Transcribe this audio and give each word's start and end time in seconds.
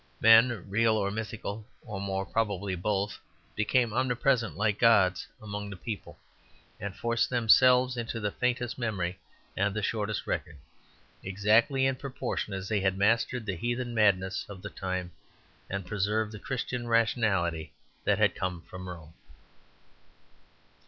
Men 0.19 0.67
real 0.67 0.97
or 0.97 1.11
mythical, 1.11 1.63
or 1.83 2.01
more 2.01 2.25
probably 2.25 2.73
both, 2.73 3.19
became 3.55 3.93
omnipresent 3.93 4.57
like 4.57 4.79
gods 4.79 5.27
among 5.39 5.69
the 5.69 5.75
people, 5.75 6.17
and 6.79 6.95
forced 6.95 7.29
themselves 7.29 7.95
into 7.97 8.19
the 8.19 8.31
faintest 8.31 8.79
memory 8.79 9.19
and 9.55 9.75
the 9.75 9.83
shortest 9.83 10.25
record, 10.25 10.57
exactly 11.21 11.85
in 11.85 11.97
proportion 11.97 12.51
as 12.51 12.67
they 12.67 12.79
had 12.81 12.97
mastered 12.97 13.45
the 13.45 13.55
heathen 13.55 13.93
madness 13.93 14.43
of 14.49 14.63
the 14.63 14.71
time 14.71 15.11
and 15.69 15.85
preserved 15.85 16.31
the 16.31 16.39
Christian 16.39 16.87
rationality 16.87 17.71
that 18.03 18.17
had 18.17 18.33
come 18.33 18.63
from 18.63 18.89
Rome. 18.89 19.13